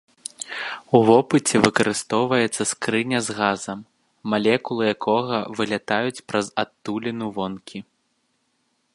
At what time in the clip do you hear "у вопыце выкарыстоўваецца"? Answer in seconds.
0.99-2.63